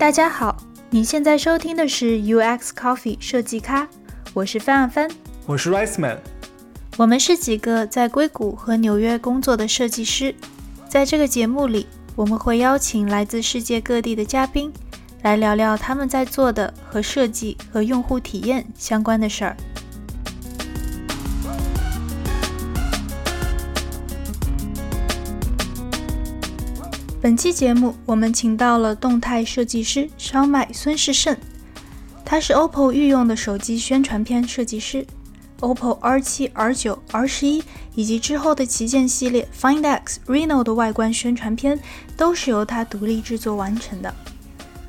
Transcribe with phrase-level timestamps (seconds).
[0.00, 0.56] 大家好，
[0.88, 3.86] 你现在收听的是 UX Coffee 设计咖，
[4.32, 5.10] 我是范范，
[5.44, 6.18] 我是 Rice Man，
[6.96, 10.34] 我们是几个在硅谷和纽约工作的设计师，
[10.88, 14.72] 在这个节目里，我们会邀请来自世界各地的嘉宾，
[15.20, 19.54] 来聊聊他们在做的和设计和用户体验相关的事儿。
[27.22, 31.36] 本期节目，我们请到了动态设计师烧麦孙世胜，
[32.24, 35.06] 他是 OPPO 御用的手机宣传片设计师
[35.60, 37.62] ，OPPO R7、R9、R11
[37.94, 41.78] 以及之后的旗舰系列 Find X、Reno 的外观宣传片
[42.16, 44.14] 都是由他独立制作完成的。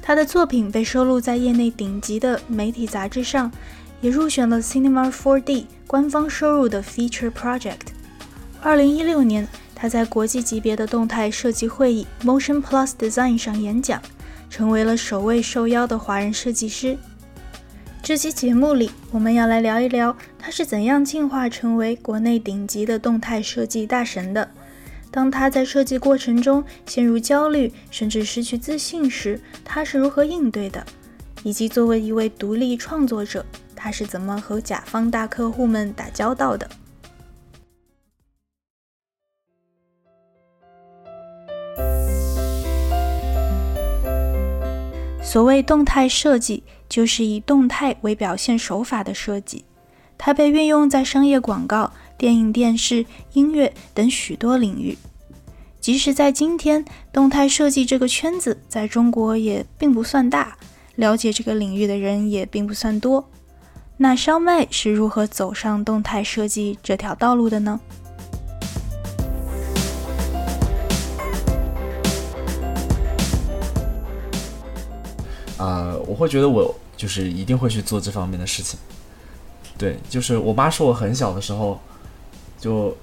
[0.02, 3.52] 他的作品被收录在业内顶级的媒体杂志上，
[3.99, 7.91] 也入选了 Cinema 4D 官方收入的 Feature Project。
[8.62, 9.46] 二零一六年。
[9.82, 13.99] 他在国际级别的动态设计会议 Motion Plus Design 上演讲，
[14.48, 16.96] 成为了首位受邀的华人设计师。
[18.04, 24.48] 这期节目里，我们要来聊一聊他是怎样进化成为国内顶级的动态设计大神的。
[25.09, 30.85] 当他在设计过程中陷入焦虑，甚至失去自信时，他是如何应对的？
[31.41, 33.43] 以及作为一位独立创作者，
[33.76, 36.70] 他是怎么和甲方大客户们打交道的？
[45.32, 49.63] 所谓动态设计，就是以动态为表现手法的设计。
[50.18, 54.98] 它被运用在商业广告、电影、电视、音乐等许多领域。
[55.79, 60.57] 即使在今天，动态设计这个圈子在中国也并不算大，
[60.96, 63.26] 了解这个领域的人也并不算多。
[63.96, 67.79] 那烧麦是如何走上动态设计这条道路的呢？
[75.62, 78.80] 啊，我会觉得我就是一定会去做这方面的事情。
[79.78, 81.80] 对，就是我妈说我很小的时候
[82.60, 82.96] 就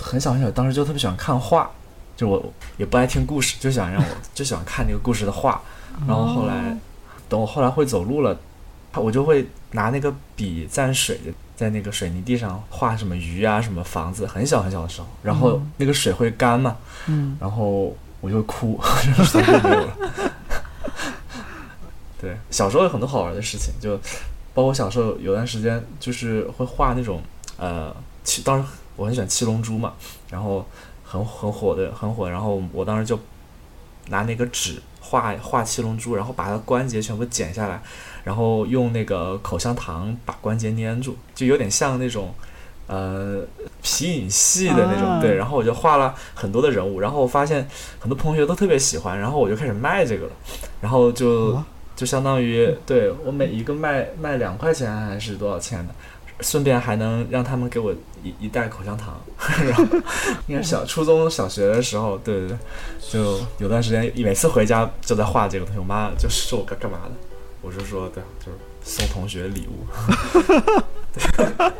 [0.00, 1.70] 很小很小，当时就特别喜欢看画，
[2.16, 5.60] 就我也不爱听故事，就想让我就喜欢看那个故事的画。
[6.06, 6.76] 然后后来
[7.28, 8.36] 等我后来会走路了，
[8.94, 11.20] 我就会拿那个笔蘸水，
[11.56, 14.26] 在那个水泥地上画什么鱼啊，什么房子。
[14.26, 18.80] 很小很小的时候，然后那个水会干嘛，嗯，然后我就会哭，
[19.32, 19.96] 就没有了。
[22.20, 23.98] 对，小时候有很多好玩的事情，就
[24.54, 27.20] 包括小时候有段时间就是会画那种
[27.58, 29.92] 呃七，当时我很喜欢七龙珠嘛，
[30.30, 30.64] 然后
[31.04, 33.18] 很很火的很火，然后我当时就
[34.08, 37.82] 拿那个纸画画七龙珠，然后把它关节全部剪下来，
[38.22, 42.32] 然后用那个口香糖把关节粘住，就有点像那种
[42.86, 43.42] 呃
[43.82, 50.32] 皮影戏的那种，对，然后我就画了很多的人物，然后我发现很多同学都特别喜欢，然后我就开始卖这个了，
[50.80, 51.60] 然后就。
[51.96, 55.94] 就相当于对我每一个卖卖两块钱还是多少钱的，
[56.40, 59.20] 顺便还能让他们给我一一袋口香糖。
[59.64, 59.84] 然后
[60.46, 62.56] 应该小初中小学的时候，对对对，
[63.12, 65.78] 就有段时间每次回家就在画这个东西。
[65.78, 67.12] 我妈就说我干干嘛的，
[67.62, 69.86] 我就说对，就是送同学礼物。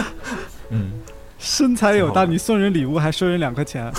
[0.70, 0.92] 嗯，
[1.38, 3.92] 身材有大，你送人礼物还收人两块钱。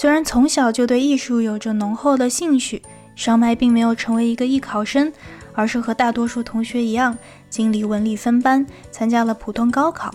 [0.00, 2.80] 虽然从小就对艺术有着浓厚的兴趣，
[3.14, 5.12] 烧麦并没有成为一个艺考生，
[5.52, 7.18] 而是和大多数同学一样，
[7.50, 10.14] 经历文理分班，参加了普通高考。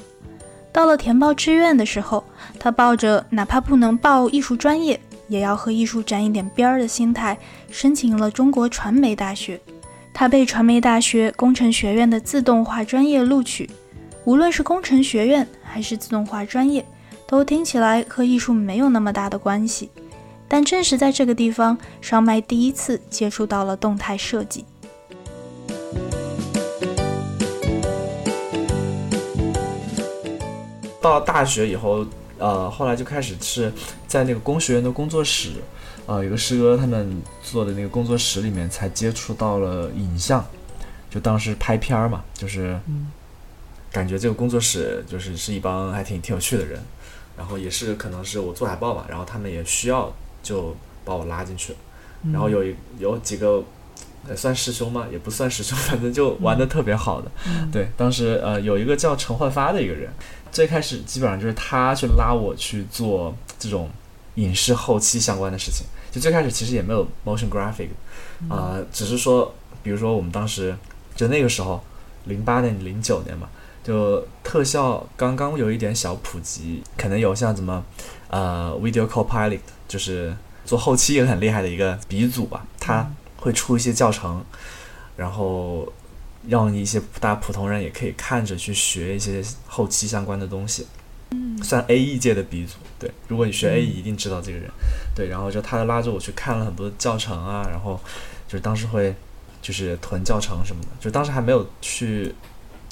[0.73, 2.23] 到了填报志愿的时候，
[2.59, 7.37] 他抱着哪怕不能报艺术专业，也要和艺术沾一点边儿的心态，
[7.69, 9.61] 申请了中国传媒大学。
[10.11, 13.69] 他被传媒大学工程学院的自动化专业录取。
[14.23, 16.83] 无论是工程学院还是自动化专业。
[17.27, 19.89] 都听起来和艺术没有那么大的关系，
[20.47, 24.63] 但正是在这个地方，烧麦第一次接触到了动态设计。
[31.01, 32.05] 到大学以后，
[32.37, 33.71] 呃，后来就开始是
[34.07, 35.53] 在那个工学院的工作室，
[36.05, 40.45] 呃，有个师哥他们做的那个工作室里面，才接触到了影像，
[41.09, 42.79] 就当时拍片儿嘛，就是
[43.91, 46.79] 感觉这个工作室就是是一帮还挺挺有趣的人。
[47.37, 51.79] 然后也是可能是我做海报嘛，然后他们也需要就把我拉进去了。
[52.31, 53.63] 然后有一有几个
[54.35, 57.29] 算师兄嘛，也不算师兄， 反正就玩的特别好的。
[57.71, 60.11] 对，当时呃有一个叫陈焕发的一个人，
[60.51, 63.89] 最开始基本上就是他去拉我去做这种
[64.35, 65.85] 影视后期相关的事情。
[66.11, 67.89] 就最开始其实也没有 motion graphic，
[68.49, 69.53] 啊，只是说
[69.83, 70.75] 比如说我们当时
[71.15, 71.83] 就那个时候
[72.23, 73.49] 零八年零九年嘛。
[73.85, 77.85] 就特效刚刚有一点小普及，可能有像怎么
[78.29, 80.35] 呃 Video Copilot，就是
[80.65, 84.43] 做后期也很厉害的一个鼻祖吧，他会出一些教程，
[85.15, 85.87] 然后
[86.47, 90.87] 让一些大家普通人也可以看着去学一些后期相关的东西。
[91.31, 92.77] 嗯算 A E 界的鼻祖。
[92.97, 94.69] 对，如果你学 A E，一定知道这个人。
[95.15, 97.99] 对，然后就他拉着我去看了很多教程啊，然后
[98.47, 99.13] 就是当时会
[99.61, 102.33] 就是囤教程什么的，就当时还没有去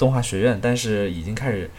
[0.04, 1.70] 动画学院，但是已经开始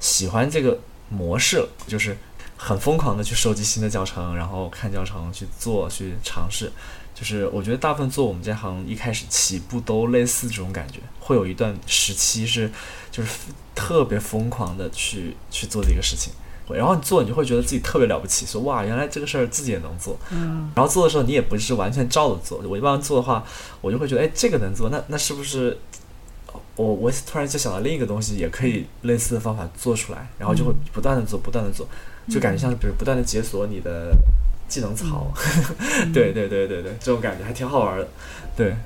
[0.00, 0.76] 喜欢这个
[1.08, 2.18] 模式了，就是
[2.56, 6.72] 很疯狂的去收集新的教程，然后看教程去做去尝试。
[7.14, 12.68] 就是我觉得大部分做我们这行一开始起步都类似这种感觉，会有一段时期是
[13.12, 13.28] 就是
[13.76, 16.32] 特别疯狂的去去做这个事情，
[16.68, 23.44] 然后你做你就会觉得自己特别了不起，说哇原来这个事儿自己也能做，嗯，然后做的时候你也不是完全照着做，我一般做的话，
[23.80, 25.76] 我就会觉得哎这个能做，那那是不是
[26.78, 31.84] 我我突然就想到另一个东西也可以类似的方法做出来，然后就会不断的做不断的做，
[32.28, 34.16] 就感觉像是比如不断的解锁你的
[34.68, 35.26] 技能槽，
[36.14, 38.08] 对对对对对，这种感觉还挺好玩的，
[38.56, 38.76] 对。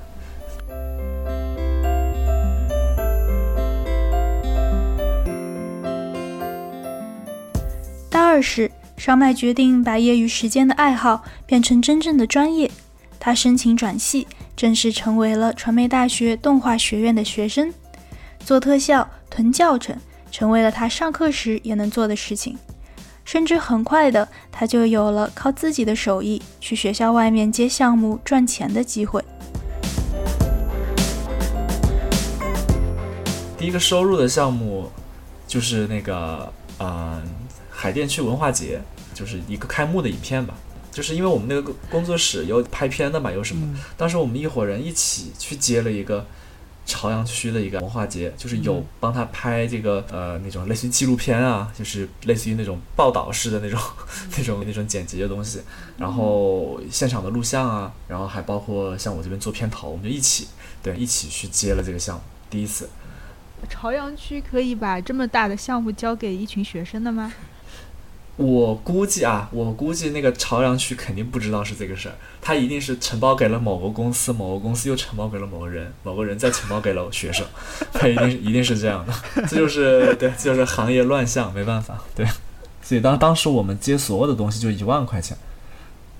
[8.08, 12.70] 大二时，烧麦决定把业余时间的爱好变成真正的专业。
[13.20, 17.72] 他申请转系，正式成为了传媒大学动画学院的学生。
[18.44, 19.96] 做特效、囤教程，
[20.30, 22.58] 成为了他上课时也能做的事情。
[23.24, 29.22] 甚至很快的，他就有了靠自己的手艺去学校外面接项目赚钱的机会。
[33.56, 34.90] 第一个收入的项目
[35.46, 37.22] 就是那个呃
[37.70, 38.80] 海淀区文化节，
[39.14, 40.52] 就是一个开幕的影片吧。
[40.90, 43.64] 就是因为我们那个工作室有拍片的嘛，有什么？
[43.64, 46.26] 嗯当时我们一伙人一起去接了一个
[46.92, 53.80] 朝阳区的一个文化节，就是有嗯帮他拍这个呃那种类似于纪录片啊，就是类似于那种报道式的那种
[54.36, 55.62] 那种那种剪辑的东西，
[55.96, 60.48] 然后现场的录像啊，然后还包括像我这边做片头，我们就一起
[60.82, 62.88] 对一起去接了这个项目，第一次。
[63.70, 67.32] 朝阳区可以把这么大的项目交给一群学生的吗？
[68.37, 77.46] 我估计啊，我估计那个朝阳区肯定不知道是这个事儿，他一定是承包给了某个公司，某个公司又承包给了某个人，某个人再承包给了学生，
[77.93, 79.12] 他一定一定是这样的，
[79.46, 82.26] 这就是对，就是行业乱象，没办法，对。
[82.81, 85.37] 所以当当时我们接所有的东西就一万块钱，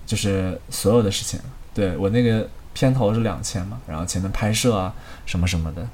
[0.06, 1.41] 就是所有的事情，
[1.73, 4.94] 对我那个片头是两千嘛，然后前面拍摄啊
[5.25, 5.88] 什么什么的，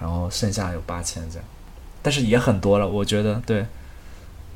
[0.00, 1.44] 然后剩下有八千这样，
[2.02, 3.64] 但是也很多了，我觉得对。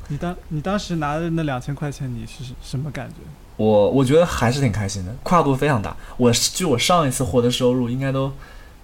[0.08, 3.14] 你当你当时拿的那两千块钱，你是什么感觉？
[3.56, 5.96] 我我觉得还是挺开心的，跨度非常大。
[6.16, 8.30] 我据我上一次获得收入应该都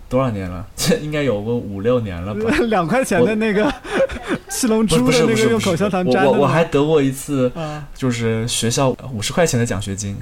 [0.08, 0.66] 多少年了？
[0.74, 2.50] 这 应该有个五六年了吧？
[2.68, 3.72] 两块钱的那个
[4.48, 10.16] 七龙珠是的那个用口香糖粘的我我我还得过一次，啊，就是学校五十块钱的奖学金。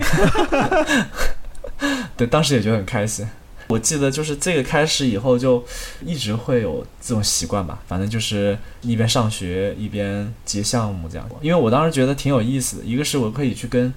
[2.17, 3.27] 对，当时也觉得很开心。
[3.71, 5.65] 我记得就是这个开始以后，就
[6.05, 7.79] 一直会有这种习惯吧。
[7.87, 11.27] 反正就是一边上学一边接项目这样。
[11.41, 13.93] 因为我当时觉得挺有意思的，一个是我可以去跟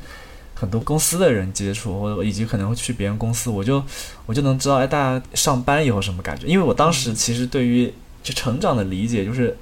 [0.54, 3.84] 很多公司的人接触，或者以及可能会去别人公司，我就
[4.28, 6.46] 我就能知道，哎，大家上班以后什么感觉。
[6.46, 9.58] 因为我当时其实对于就成长的理解就是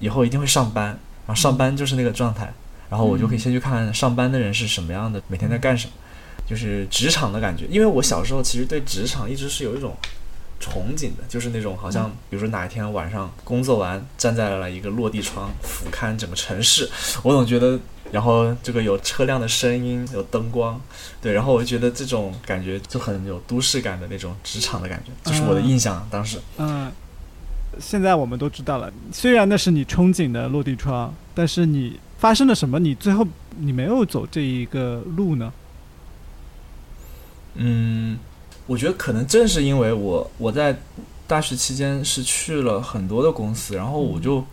[0.00, 0.86] 以后一定会上班，
[1.26, 2.52] 然后上班就是那个状态，
[2.90, 5.92] 然后我就可以先去看上班的人是什么样的，每天在干什么。
[6.52, 9.96] 就是职场的感觉，因为我小时候其实对职场一直是有一种
[10.60, 16.86] 憧憬的，就是那种好像，比如说哪一天晚上工作完，站在了一个落地窗，俯瞰整个城市，
[17.22, 17.80] 我总觉得，
[18.10, 20.78] 然后这个有车辆的声音，有灯光，
[21.22, 26.38] 对，然后我就觉得这种感觉就很有都市感的那种职场的感觉，这是我的印象，当时。
[26.58, 26.92] 嗯，
[27.80, 32.78] 现在我们都知道了，虽然那是你憧憬的落地窗，但是你发生了什么？
[32.78, 35.50] 你最后你没有走这一个路呢？
[37.54, 38.18] 嗯，
[38.66, 40.78] 我觉得可能正是因为我我在
[41.26, 44.44] 大学期间是去了很多的公司，然后我就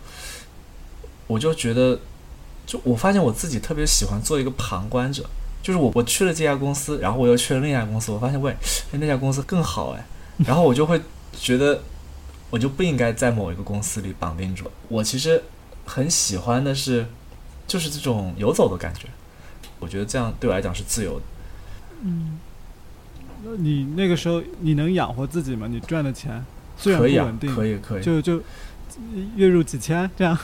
[1.26, 1.98] 我就觉得，
[2.66, 5.24] 就我发现我自己特别喜欢做一个旁观者，
[5.62, 8.50] 就是我我去了这家公司，然后我又去了另一家公司，我发现喂，
[8.92, 10.04] 哎那家公司更好哎，
[10.38, 11.00] 然后我就会
[11.38, 11.82] 觉得
[12.50, 14.64] 我就不应该在某一个公司里绑定住。
[14.88, 15.42] 我其实
[15.84, 17.06] 很喜欢的是，
[17.66, 19.06] 就是这种游走的感觉，
[19.78, 21.22] 我觉得这样对我来讲是自由的。
[22.02, 22.38] 嗯，
[23.44, 25.66] 那你那个时候你能养活自己吗？
[25.70, 26.44] 你赚的钱
[26.76, 28.40] 虽然不可以啊稳，定，可以可以，就就
[29.36, 30.38] 月入几千这样。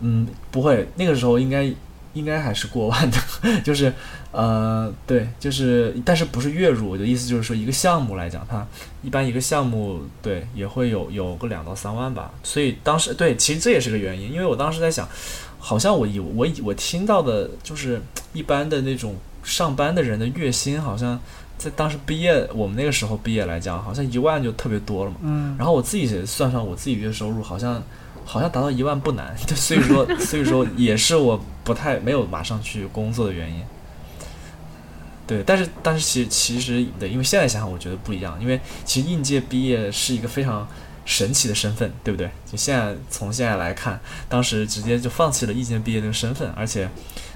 [0.00, 1.72] 嗯，不会，那个时候应该
[2.12, 3.18] 应该还是过万的，
[3.64, 3.92] 就是
[4.30, 8.66] 呃对，就是但是不是月入，我的意思就是说一个项目来讲，它
[9.02, 15.08] 一般一个项目对也会有有个两到三万吧，所以当时对，其实这也是个原因，因为我当时在想，
[15.58, 18.00] 好像我以我以我听到的就是
[18.34, 19.14] 一般的那种
[19.46, 21.18] 上班的人的月薪好像。
[21.58, 25.16] 在当时毕业，我们那个时候毕业来讲，好像一万就特别多了嘛。
[25.22, 27.82] 嗯，然后我自己算算我自己月收入，好像
[28.26, 29.34] 好像达到一万不难。
[29.56, 33.62] 所以说， 所以说也是我不太没有马上去工作的原因。
[35.26, 38.38] 对，但是但是其其实对，因为现在想想，我觉得不一样。
[38.38, 40.68] 因为其实应届毕业是一个非常
[41.06, 42.28] 神奇的身份，对不对？
[42.44, 43.98] 就现在从现在来看，
[44.28, 46.86] 当时直接就放弃了应届毕业这个身份，而且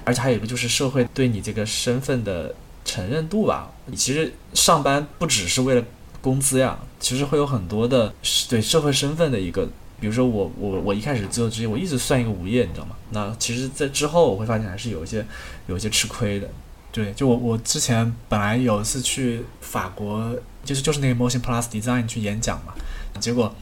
[0.05, 2.55] 而且还有一个就是社会对你这个身份的。
[2.83, 5.85] 承认度吧，你其实上班不只是为了
[6.21, 8.13] 工资呀，其实会有很多的
[8.49, 9.69] 对社会身份的一个，
[10.01, 12.97] 比如说我我我一开始自由职业，我一直算一个无业，你知道吗？
[13.11, 15.25] 那其实，在之后我会发现还是有一些
[15.69, 16.49] 有一些吃亏的。
[16.91, 22.75] 对，就我我之前本来有一次去法国，就是就是那个 Motion Plus Design 去演讲嘛，
[23.21, 23.55] 结果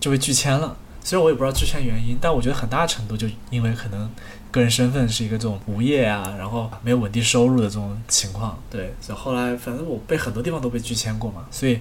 [0.00, 0.76] 就被拒签了。
[1.04, 4.10] 虽然我也不知道拒签原因，但我觉得很大程度就因为可能。
[4.50, 11.78] 个人身份是一个这种无业啊，然后没有稳定收入的这种情况，对，所以后来反正我被很多地方都被拒签过嘛，所以，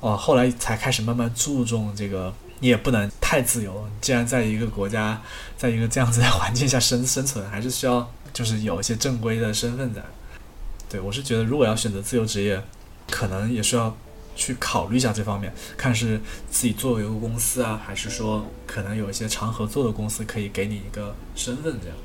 [0.00, 5.20] 哦，后来才开始慢慢注重这个，你也不能太自由，既然在一个国家，
[5.58, 10.02] 在一个这样子的环境下生生存，还是需要就是有一些正规的身份在。
[10.88, 12.58] 对我是觉得，如果要选择自由职业，
[13.10, 13.96] 可能也需要。
[14.40, 21.96] 去考虑一下这方面，看是自己作为一个公司啊，还是说可能有一些常合作的公司可以给你一个身份这样。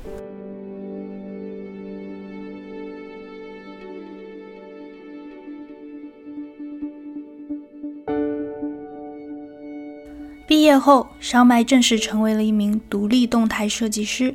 [10.48, 14.34] 毕业后，烧麦正式成为了一名独立动态设计师。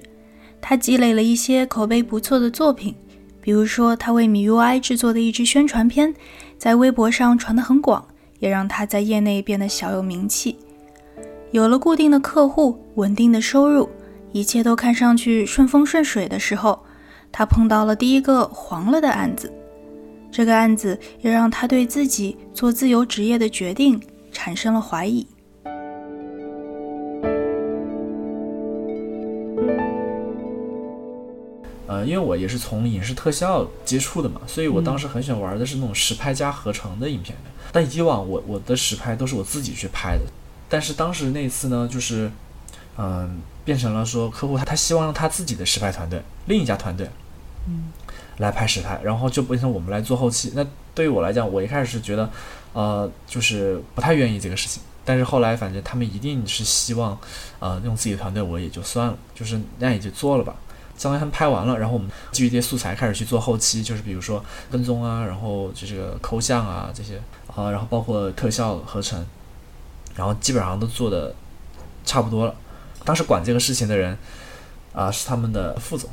[0.61, 2.95] 他积累了一些口碑不错的作品，
[3.41, 6.15] 比如说他为米 UI 制作的一支宣传片。
[6.59, 8.05] 在微博上传得很广，
[8.39, 10.59] 也让他在业内变得小有名气。
[11.51, 13.89] 有了固定的客户、稳定的收入，
[14.33, 16.77] 一切都看上去顺风顺水的时候，
[17.31, 19.51] 他碰到了第一个黄了的案子。
[20.29, 23.99] 这个案子也让他对自己做自由职业的决定
[24.31, 25.25] 产生了怀疑。
[31.99, 37.35] 呃，因为我也是从影视特效接触的嘛，所以我当时很喜欢玩的是那种实拍加合成的影片。
[37.71, 40.23] 但以往我我的实拍都是我自己去拍的，
[40.67, 42.31] 但是当时那次呢，就是
[42.97, 47.09] 嗯，变成了说客户他他希望用他自己的实拍团队，另一家团队，
[47.67, 47.91] 嗯，
[48.37, 50.53] 来拍实拍，然后就变成我们来做后期。
[50.55, 50.65] 那
[50.95, 52.29] 对于我来讲，我一开始是觉得，
[52.73, 54.81] 呃，就是不太愿意这个事情。
[55.05, 57.17] 但是后来反正他们一定是希望，
[57.59, 60.55] 呃，用自己的团队，我也就算了，就是那也就做了吧。
[60.99, 67.15] 相当于他们拍完了，然后我们基于这些素材开始去做后期，就是比如说跟踪啊，然后就这个抠像啊这些
[67.55, 69.25] 啊，然后包括特效合成，
[70.15, 71.33] 然后基本上都做的
[72.03, 72.53] 差不多了。
[73.05, 74.17] 当时管这个事情的人
[74.91, 76.09] 啊是他们的副总。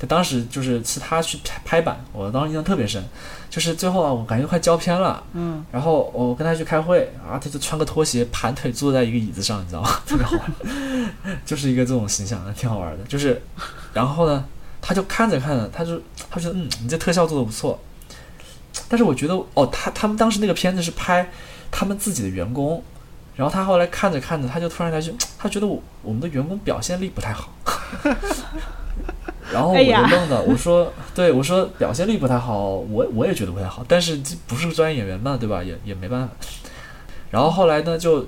[0.00, 3.04] 他当时就是是他去拍拍板，我当时印象特别深，
[3.50, 9.90] 就是最后啊，我感觉快胶片了，嗯，然后我跟他去开会啊，他就穿个拖鞋盘腿坐在一个椅子上，你知道吗？
[10.08, 13.04] 特别好玩，就是一个这种形象，挺好玩的。
[13.04, 13.42] 就是，
[13.92, 14.42] 然后呢，
[14.80, 17.78] 他就看着看着，他就他觉得嗯，你这特效做的不错，
[18.88, 21.30] 但是我觉得哦，他他们当时那个片子是拍
[21.70, 22.82] 他们自己的员工，
[23.36, 27.52] 然后他后来看着看着，他就突然他就他觉得我我们的员工表现力不太好。
[29.52, 35.62] 然后我就愣了，我说，对我说表现力不太好，我我也觉得不太好，但是这不是专业演员嘛，对吧？
[35.62, 36.34] 也也没办法。
[37.30, 38.26] 然后后来呢，就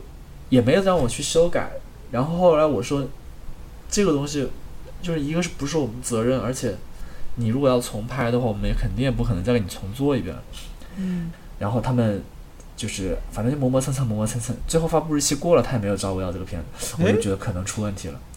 [0.49, 1.71] 也没有让我去修改。
[2.11, 3.05] 然后后来我说，
[3.88, 4.49] 这个东西
[5.00, 6.75] 就是一个是不是我们责任，而且
[7.37, 10.35] 你如果要重拍的话，我们也肯定也不可能再给你重做一遍。
[10.97, 11.31] 嗯。
[11.59, 12.23] 然后他们
[12.76, 18.14] 就是反正就磨磨蹭蹭，磨磨蹭蹭，最后发布日期过了，他也没有找我要这个片子，我就觉得可能出问题了。
[18.14, 18.31] 嗯。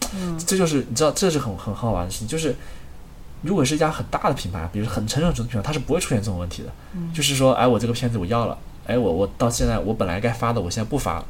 [0.46, 2.54] 这就是你知道，这是很很好玩的事情，就是。
[3.42, 6.68] 如果是一家很大的品牌，比如很成熟的品牌，它是不会出现这种问题的。
[7.14, 11.24] 就是说，哎，我这个片子我要了，哎，我我到现在我本来该发的，我现在不发了，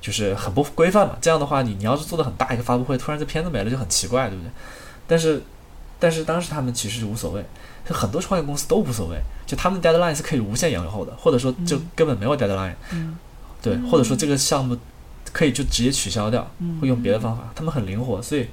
[0.00, 1.16] 就是很不规范嘛。
[1.20, 4.50] 这样的话，你你要是做的很大一个发布会，突然这片子没了，就很奇怪，对不对？
[5.08, 5.42] 但是，
[5.98, 7.44] 但是当时他们其实是无所谓，
[7.86, 12.72] 就很多创业公司都无所谓，就他们的 deadline 是可以无限延后的，或者说就根本没有 deadline，
[13.60, 14.78] 对，或者说这个项目
[15.36, 16.50] 可以就直接取消掉，
[16.80, 18.46] 会用别的方法，他们很灵活，所以。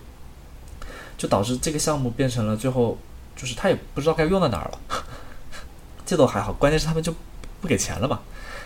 [1.15, 2.97] 就导致这个项目变成了最后，
[3.35, 4.79] 就是他也不知道该用在哪儿了。
[6.05, 7.13] 这都还好，关键是他们就
[7.61, 8.19] 不给钱了嘛，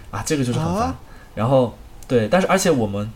[0.09, 0.95] 啊，这个就是很烦。
[1.36, 3.12] 然后对，但是而且我们，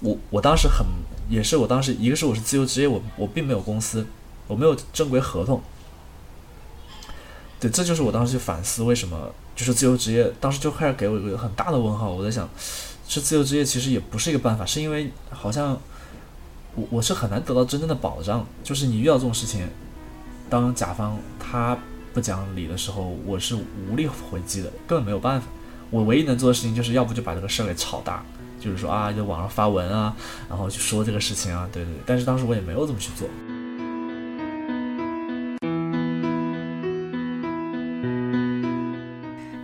[0.00, 0.84] 我我当时很
[1.30, 4.06] 也是我当时一个是我是自由职业，我我并没有公司，
[4.48, 5.62] 我没有正规合同。
[7.58, 12.10] 对，这就是我当时去反思为什么就是自由职业，当时就开始给我一个很大的问号。
[12.10, 12.46] 我在想，
[13.08, 15.78] 是自由职业其实也不是一个办法，是因为好像
[16.74, 18.46] 我我是很难得到真正的保障。
[18.62, 19.68] 就是你遇到这种事情，
[20.48, 21.76] 当甲方他
[22.14, 25.46] 不讲理的时候，我是无力回击的，根本没有办法。
[25.90, 28.24] 我唯一能做的事情就是要不就把这个事儿给炒大，
[28.58, 30.16] 就是说啊，就网上发文啊，
[30.48, 32.00] 然后去说这个事情啊，对对对。
[32.06, 33.28] 但是当时我也没有这么去做。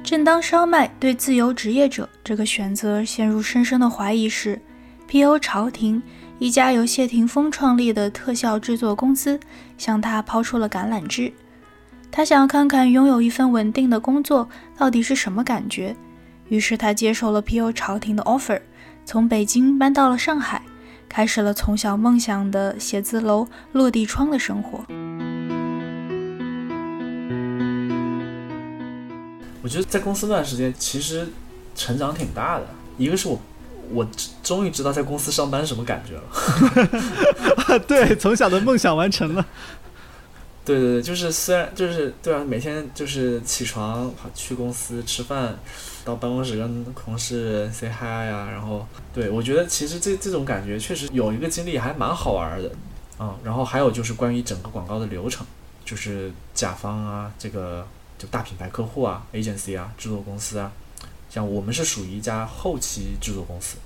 [0.09, 4.59] 正当烧麦对自由职业者这个选择陷入深深的怀疑时
[5.07, 5.39] ，P.O.
[5.39, 6.03] 朝廷
[6.39, 9.39] 一家由谢霆锋创立的特效制作公司
[9.77, 11.31] 向他抛出了橄榄枝。
[12.11, 14.49] 他想要看看拥有一份稳定的工作
[14.79, 15.95] 到底是什么感觉，
[16.49, 17.71] 于是他接受了 P.O.
[17.71, 18.59] 朝廷的 offer，
[19.05, 20.63] 从北京搬到了上海，
[21.07, 24.83] 开始了从小梦想的写字楼落地窗的生活。
[29.69, 31.29] 我觉得在公司那段时间，其实
[31.77, 32.67] 成长挺大的。
[32.97, 33.39] 一个是我，
[33.93, 34.09] 我
[34.43, 37.79] 终于知道在公司上班什么感觉了。
[37.87, 39.45] 对，从小的梦想完成了。
[40.65, 45.59] 对对对，就是虽然就是对啊，每天就是起床跑去公司吃饭，
[46.03, 52.73] 到办公室跟同事 say hi 呀，然后对我觉得其实这这种感觉确实有一个经历还蛮好玩的
[53.19, 53.35] 啊。
[53.45, 55.47] 然后还有就是关于整个广告的流程，
[55.85, 57.87] 就是甲方啊这个。
[58.19, 60.73] 就大品牌客户啊，agency 啊，制作公司啊，
[61.31, 63.77] 像我们是属于一家后期制作公司，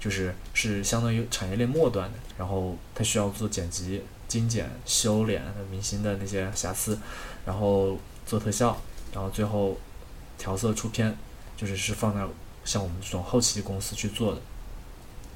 [0.00, 6.98] 就是是相当于产业链末端的，然后他需要做剪辑、精简、修脸明星的那些瑕疵，
[7.46, 8.76] 然后做特效，
[9.14, 9.78] 然后最后
[10.36, 11.16] 调色出片，
[11.56, 12.26] 就是是放在
[12.64, 14.40] 像我们这种后期公司去做的。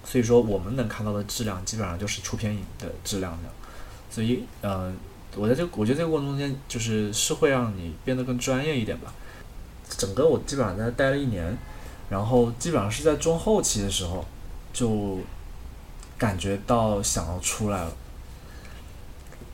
[0.04, 3.48] 所以说，我们能看到的质量基本上就是出片影的质量的。
[4.10, 4.92] 所以，呃。
[5.36, 9.12] 我在这个，我觉得这个过程中间，就是是会让你变得更专业一点吧。
[9.88, 11.56] 整个我基本上在待了一年，
[12.10, 14.24] 然后基本上是在中后期的时候，
[14.72, 15.18] 就
[16.18, 17.92] 感觉到想要出来了。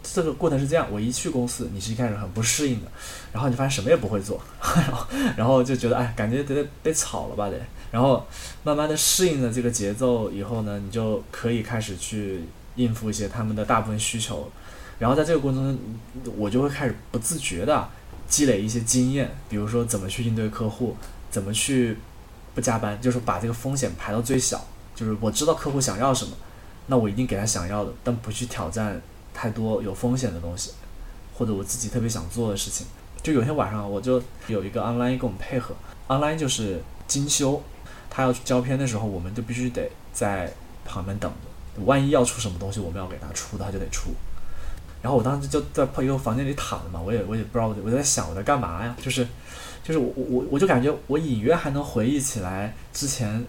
[0.02, 2.90] 这个过程是这样：我一去公司，你是一开始很不适应的，
[3.32, 7.56] 然后你发现什么也不会做， 然后然后就觉得哎，感觉得得吵了吧得，
[7.90, 8.26] 然后
[8.64, 12.44] 慢慢的适应了这个节奏以后呢，你就可以开始去
[12.76, 14.50] 应付一些他们的大部分需求。
[14.98, 15.78] 然后在这个过程
[16.24, 17.88] 中，我就会开始不自觉的
[18.28, 20.96] 积累一些经验，比如说怎么去应对客户，
[21.30, 21.96] 怎么去
[22.54, 24.64] 不加班，就是把这个风险排到最小。
[24.94, 26.32] 就是我知道客户想要什么，
[26.88, 29.00] 那我一定给他想要的，但不去挑战
[29.32, 30.72] 太多有风险的东西，
[31.34, 32.84] 或者我自己特别想做的事情。
[33.22, 35.74] 就有天晚上，我就有一个 online 跟我们配合
[36.08, 37.62] ，online 就是精修，
[38.10, 40.52] 他要去交片的时候，我们就必须得在
[40.84, 44.10] 旁边等着，万一要出什么东西，我们要给他出，他就得出。
[45.00, 49.26] 然后我当时就在一个房间里躺着嘛，我也我也不知道我在想我在干嘛呀，就是，
[49.84, 53.44] 就是我我我就感觉我隐约还能回忆起来之前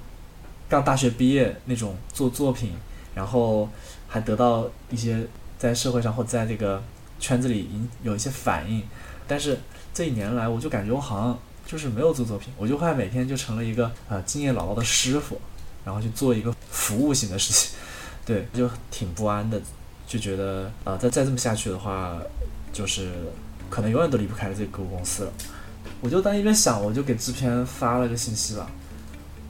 [0.68, 2.74] 刚大学毕业那种做作品，
[3.16, 3.68] 然后
[4.08, 5.26] 还得到一些
[5.58, 6.82] 在社会上或在这个
[7.20, 8.84] 圈子里引有一些反应，
[9.28, 9.58] 但是
[9.92, 15.42] 这一年来我就感觉我好像就是没有做作品，我就快每天就成了一个呃经验老道的师傅，
[15.84, 17.76] 然后去做一个服务型的事情，
[18.24, 19.60] 对，就挺不安的。
[20.10, 22.18] 就觉得啊，再再这么下去的话，
[22.74, 23.12] 就是
[23.70, 25.32] 可能永远都离不开这个公司了。
[26.02, 28.68] 我就在一边想，我就给制片发了个信息吧。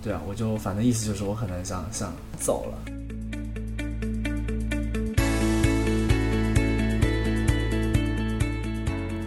[0.04, 2.78] 对啊，我就反正意思就是我可能想想走了。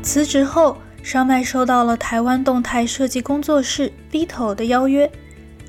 [0.02, 5.10] 辞职后，烧麦收到了台湾动态设计工作室 Beetle 的邀约。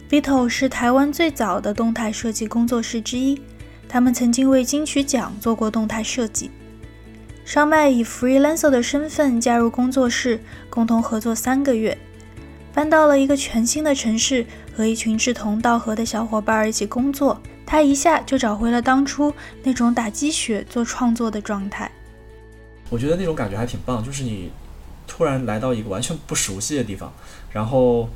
[0.09, 3.41] Beetle 是台湾最早的动态设计工作室之一。
[3.93, 6.49] 他们曾经为金曲奖做过动态设计。
[7.45, 11.95] 烧麦以 freelancer 的身份加入工作室，共同合作三个月，
[12.73, 17.39] 搬到了一个全新的城市，和一群志同道合的小伙伴一起工作。
[17.67, 21.91] 他一下就找回了当初那种打鸡血做创作的状态。
[22.89, 24.49] 我觉得那种感觉还挺棒，就是你
[25.05, 27.13] 突然来到一个完全不熟悉的地方，
[27.51, 28.09] 然后，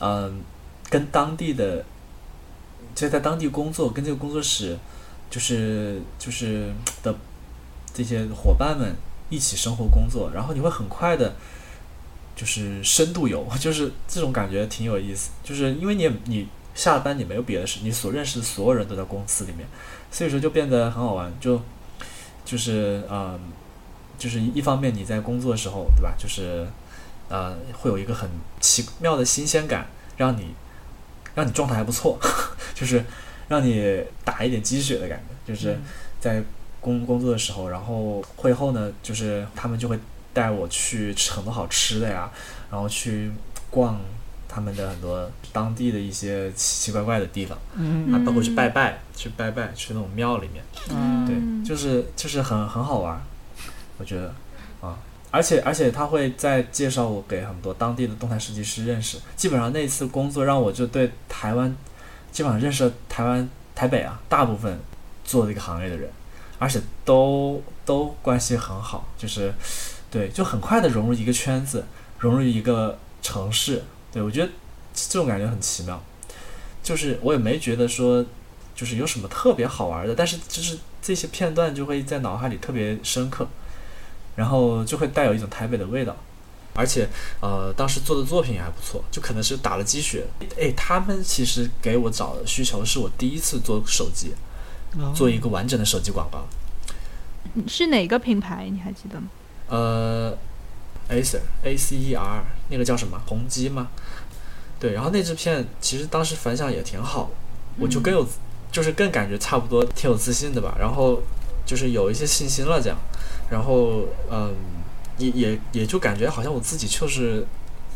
[0.00, 0.42] 嗯，
[0.90, 1.82] 跟当地的，
[2.94, 4.76] 就在当地工作，跟这个工作室。
[5.30, 7.14] 就是就是的
[7.92, 8.94] 这些伙伴们
[9.30, 11.34] 一起生活工作，然后你会很快的，
[12.36, 15.30] 就是深度游， 就是这种感觉挺有意思。
[15.42, 19.66] 就是因为你你下了班你没有别的事，你所认识的所有人都在公司里面，
[20.10, 21.32] 所以说就变得很好玩。
[21.40, 21.60] 就
[22.44, 23.38] 就是嗯，
[24.18, 26.14] 就是一方面你在工作的时候，对吧？
[26.18, 26.66] 就是
[27.28, 28.28] 呃，会有一个很
[28.60, 30.54] 奇妙的新鲜感，让你
[31.34, 32.18] 让你状态还不错，
[32.74, 33.04] 就是。
[33.48, 35.76] 让你打一点鸡血的感觉，就是
[36.20, 36.42] 在
[36.80, 39.98] 工工作的时候，然后会后呢，就是他们就会
[40.32, 42.30] 带我去吃很多好吃的呀，
[42.70, 43.30] 然后去
[43.70, 44.00] 逛
[44.48, 50.62] 他们的很多当地的一些奇奇怪怪的地方，嗯还包括去嗯拜拜，去拜拜，去那种庙里面。
[50.90, 53.20] 嗯对，嗯就是就是很很好玩，
[53.98, 54.34] 我觉得
[54.80, 54.98] 啊，
[55.30, 59.18] 而且而且他会再介绍我给很多当地的动态设计师认识。
[59.34, 61.74] 基本上那次工作让我就对台湾，
[62.34, 64.78] 基本上认识了台湾台北啊大部分
[65.24, 66.10] 做这个行业的人，
[66.58, 69.54] 而且都都关系很好，就是
[70.10, 71.86] 对，就很快的融入一个圈子，
[72.18, 73.82] 融入一个城市。
[74.12, 74.52] 对我觉得
[74.92, 75.98] 这种感觉很奇妙，
[76.82, 78.22] 就是我也没觉得说。
[78.76, 83.46] 就是有什么特别好玩的，但是就是这些片段就会在脑海里特别深刻，
[84.34, 86.16] 然后就会带有一种台北的味道，
[86.74, 87.08] 而且
[87.40, 90.26] 呃，当时做的作品也还不错，就可能是打了鸡血。
[90.60, 94.34] 哎，他们其实给我找的需求是我第一次做手机，
[94.98, 96.46] 哦做一个完整的手机广告。
[97.68, 98.68] 是哪个品牌？
[98.70, 99.28] 你还记得吗？
[99.68, 100.36] 呃
[101.08, 103.88] ，Acer A C E R 那个叫什么宏基吗？
[104.80, 107.30] 对，然后那支片其实当时反响也挺好，
[107.78, 108.26] 我就更有，
[108.72, 111.22] 就是更感觉差不多挺有自信的吧，然后
[111.64, 112.98] 就是有一些信心了这样，
[113.50, 114.54] 然后嗯，
[115.18, 117.46] 也也也就感觉好像我自己就是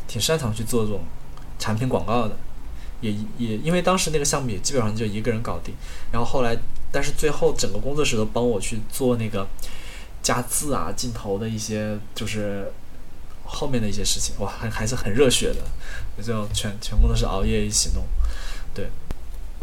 [0.07, 1.01] 挺擅长去做这种
[1.59, 2.37] 产品广告的，
[3.01, 5.75] 也也因为当时那个项目也基本上就一个人搞定，
[6.13, 6.57] 然后后来
[6.91, 9.47] 但是最后整个工作室都帮我去做那个
[10.23, 12.73] 加字啊镜头的一些就是
[13.45, 18.05] 后面的一些事情，哇，还还是很热血的，就全全工作室熬夜一起弄，
[18.75, 18.89] 对，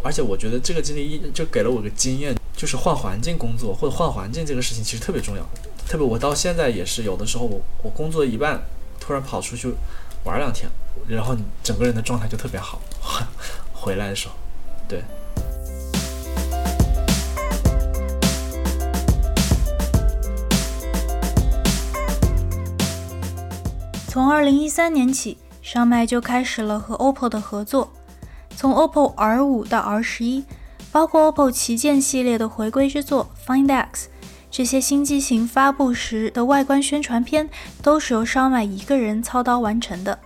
[0.03, 5.47] 而且我觉得这个经历一就给了我个经验，就是换环境工作或者换环境这个事情其实特别重要，
[5.87, 8.59] 特别我到现在也是有的时候我我工作一半
[8.99, 9.73] 突然跑出去
[10.23, 10.69] 玩两天，
[11.07, 12.81] 然后你整个人的状态就特别好，
[13.71, 14.33] 回来的时候，
[14.87, 15.03] 对。
[24.07, 27.91] 从二零一三年起，上麦就开始了和 OPPO 的合作。
[28.55, 30.45] 从 OPPO R 五到 R 十一，
[30.91, 34.09] 包括 OPPO 旗舰系列的回归之作 Find X，
[34.57, 37.49] 这些新机型发布时的外观宣传片
[37.81, 40.17] 都是由烧麦一个人操刀完成的。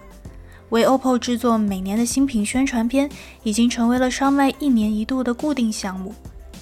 [0.70, 3.10] 为 OPPO 制作每年的新品宣传片，
[3.42, 6.14] 已经成为了烧麦一年一度的固定项目。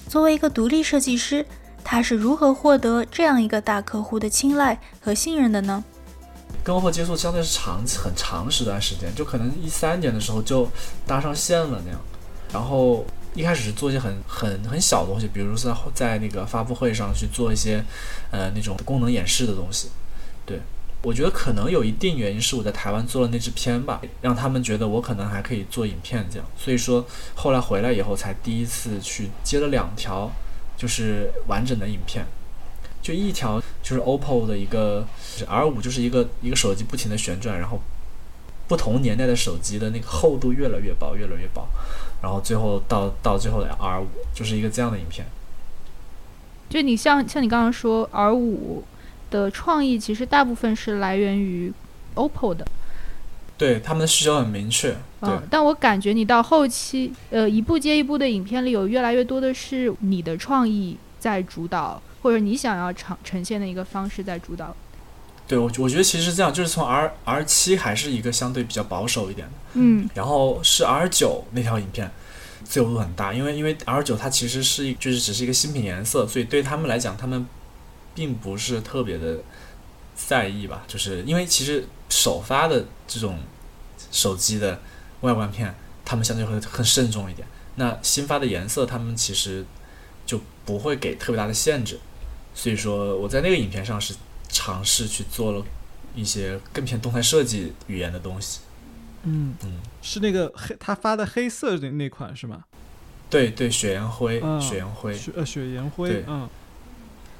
[0.08, 1.44] 作为一个独立设计师，
[1.84, 5.84] 他是如何获得这样一个大客户的青睐和信任的呢？
[6.64, 10.66] 跟 OPPO 接触相对是长很长时段时间，就可能一三年的时候就
[11.06, 12.00] 搭上线了那样。
[12.50, 13.04] 然后
[13.38, 17.84] 一开始是做一些很很很小的东西，比如说在那个发布会上去做一些
[18.32, 19.90] 呃那种功能演示的东西。
[20.44, 20.58] 对
[21.02, 26.44] 我觉得可能有一定原因是我在台湾做了那支片吧，让他们觉得我可能还可以做影片这样。
[26.58, 30.28] 所以说后来回来以后才第一次去接了两条
[30.76, 32.26] 就是完整的影片。
[33.00, 35.06] 就一条就是 OPPO 的一个
[35.46, 37.80] R 五，就是一个一个手机不停的旋转，然后
[38.66, 41.68] 不同年代的手机的那个厚度越来越薄，越来越薄，
[42.22, 45.26] 然后最后到到最后的 R 五，就是一个这样的影片。
[46.68, 48.84] 就你像像你刚刚说 R 五
[49.30, 51.72] 的创意，其实大部分是来源于
[52.14, 52.66] OPPO 的，
[53.56, 64.74] 对他们的需求很明确，对，嗯，但我感觉你到后期，呃，一部接一部的影片里，有越来越多的是你的创意在主导，或者你想要呈呈现的一个方式在主导。
[65.48, 70.08] 对我我觉得其实是这样，就是从 R R 七还是一个相对比较保守一点的，嗯。
[70.14, 72.10] 然后是 R 九那条影片
[72.64, 77.46] 自由度很大，因为因为 R 九它其实是一就是只是一个新品颜色，所以对他们来讲，他们
[78.14, 79.38] 并不是特别的
[80.14, 83.38] 在意吧，就是因为其实首发的这种
[84.12, 84.78] 手机的
[85.22, 87.48] 外观片，他们相对会很慎重一点。
[87.76, 89.64] 那新发的颜色，他们其实
[90.26, 91.98] 就不会给特别大的限制，
[92.52, 94.14] 所以说我在那个影片上是
[94.48, 95.64] 尝试去做了
[96.14, 98.60] 一些更偏动态设计语言的东西。
[99.24, 102.64] 嗯，嗯，是那个黑他发的黑色的那款是吗？
[103.28, 106.48] 对对，雪颜灰，嗯雪颜灰，雪呃雪颜灰对，嗯，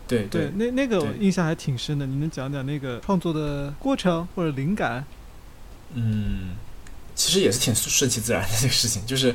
[0.06, 2.04] 对对，那那个我印象还挺深的。
[2.04, 5.04] 你能讲讲那个创作的过程或者灵感？
[5.94, 6.56] 嗯，
[7.14, 9.34] 其实也是挺顺其自然的这个事情，就是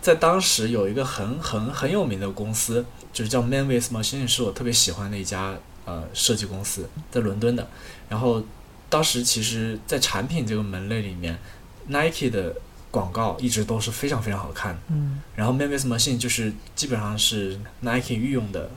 [0.00, 7.66] 在当时有一个很很很有名的公司，就是叫 Man with Machine，是我特别喜欢的一家呃设计公司，在伦敦的。
[8.10, 8.44] 然后
[8.90, 11.38] 当时其实，在产品这个门类里面
[11.86, 12.54] ，Nike 的
[12.90, 14.80] 广告一直都是非常非常好看的。
[14.90, 18.70] 嗯然后 with Machine 就是基本上是 Nike 御用的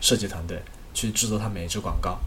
[0.00, 0.62] 设计团队
[0.94, 2.18] 去制作它每一支广告，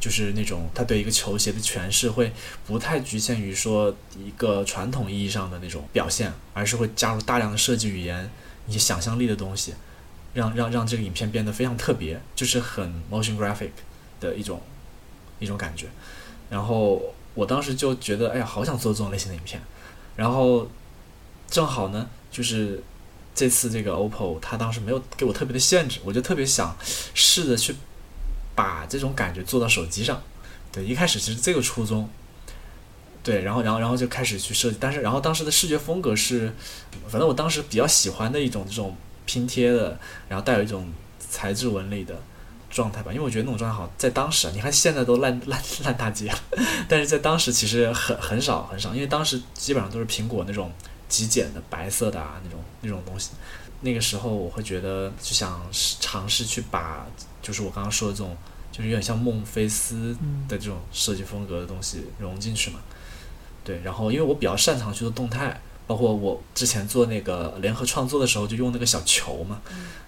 [0.00, 2.32] 就是那种他对一个球鞋的诠释会
[2.66, 8.28] 不太局限于说一个传统意义上的那种表现，而是会加入大量的设计语言、
[8.66, 9.74] 一些想象力的东西，
[10.34, 13.70] 让让让这个影片变得非常特别，就是很 motion graphic
[14.20, 14.60] 的一种
[15.38, 15.86] 一种感觉。
[16.48, 17.02] 然后
[17.34, 19.60] 我当时就觉得，哎呀，好想做这种类型的影片。
[20.16, 20.68] 然后
[21.48, 22.82] 正好呢，就是
[23.34, 26.76] 这次这个 OPPO，它当时没有给我特别的限制，我就特别想
[27.14, 27.74] 试着去
[28.54, 30.22] 把这种感觉做到手机上。
[30.70, 32.08] 对，一开始其实这个初衷。
[33.22, 36.52] 对，然后然后然后就开始去设计，但是然后当时的视觉风格是，
[37.08, 42.14] 反正我当时比较喜欢的一种这种拼贴的，然后带有一种材质纹理的
[42.70, 46.38] 状态吧，因为我觉得那种状态好，在当时啊，你看现在都烂 烂烂大街了，
[46.88, 50.72] 但是在当时其实很很少很少，因为当时基本上都是苹果那种
[51.08, 53.30] 极简的白色的啊那种那种东西，
[53.82, 55.60] 那个时候我会觉得就想
[56.00, 57.06] 尝试去把
[57.42, 58.36] 就是我刚刚说的这种
[58.70, 60.16] 就是有点像孟菲斯
[60.48, 62.80] 的这种设计风格的东西融进去嘛。
[63.64, 65.60] 对，然后因为我比较擅长去做动态，
[65.92, 69.60] 包括我之前做那个联合创作的时候就用那个小球嘛，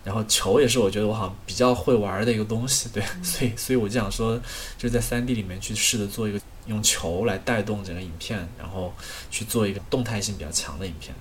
[0.03, 4.35] 然后球也是我觉得我好像比较会玩的一个东西，对， 所以所以我就想说，
[4.79, 8.95] 就是在三 D 里面去试着做一个用球来带动整个影片，然后
[9.31, 11.15] 去做一个动态性比较强的影片，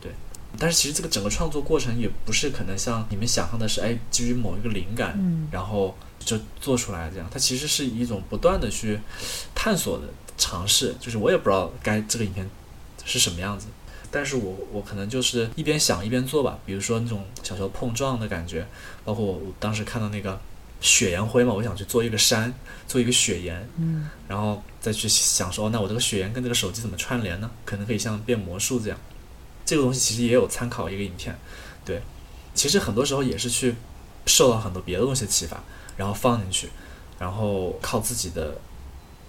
[0.00, 0.10] 对。
[0.58, 5.16] 但是其实这个整个创作过程也不是可能像你们想象的是，哎，基于某一个灵感，
[5.52, 8.98] 然后就做出来这样，它其实是一种不断的去
[9.54, 10.04] 探索的。
[10.36, 12.48] 尝试就是我也不知道该这个影片
[13.04, 13.66] 是什么样子，
[14.10, 16.58] 但是我我可能就是一边想一边做吧。
[16.66, 18.66] 比如说那种小时候碰撞的感觉，
[19.04, 20.40] 包括我我当时看到那个
[20.80, 22.52] 雪岩灰嘛，我想去做一个山，
[22.86, 27.50] 做一个雪岩，嗯，然后再去想说，那我这个雪岩跟这个手机怎么串联呢？
[27.64, 28.98] 可能可以像变魔术这样。
[29.64, 31.38] 这个东西其实也有参考一个影片，
[31.84, 32.00] 对，
[32.54, 33.74] 其实很多时候也是去
[34.26, 35.62] 受到很多别的东西的启发，
[35.96, 36.68] 然后放进去，
[37.18, 38.56] 然后靠自己的。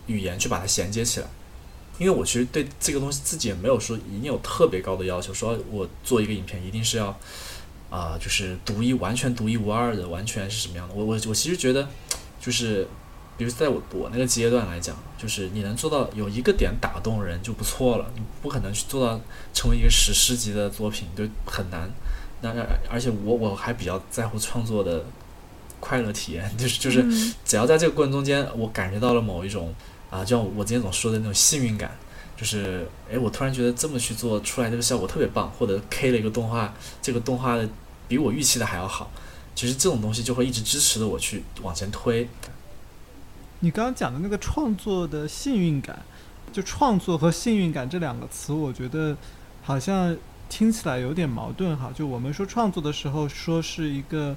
[0.08, 1.28] 语言去把它衔接起来，
[2.02, 7.16] 因为我其实对这个东西自己也没有说一定有特别高的要求，说我做一个影片一定是要
[7.92, 10.96] 啊，就是独一完全独一无二的，完全是什么样的？
[10.96, 11.88] 我我我其实觉得，
[12.40, 12.88] 就是
[13.38, 19.22] 比如在我我那个阶段来讲，就是你能做到有一个点打动人就不错了，你不可能去做到
[19.54, 21.88] 成为一个史诗级的作品，就很难。
[22.42, 25.06] 那那而且我我还比较在乎创作的
[25.80, 27.06] 快乐体验，就是就是
[27.46, 29.72] 只要在这个过程中间，我感觉到了某一种。
[30.12, 31.98] 啊，就像我今天总说的那种幸运感，
[32.36, 37.68] 就是，哎，我突然觉得这么去做出来这个效果特别棒，或者 K 了一个动画，这个动画的
[38.10, 39.10] 比我预期的还要好，
[39.56, 42.28] 其实这种东西就会一直支持着我去往前推。
[43.62, 46.04] 你刚刚讲的那个创作的幸运感，
[46.52, 49.16] 就创作和幸运感这两个词，我觉得
[49.64, 50.18] 好像
[50.50, 51.90] 听起来有点矛盾哈。
[51.96, 54.36] 就我们说创作的时候，说是一个